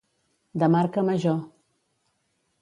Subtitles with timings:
[0.63, 1.37] De marca major.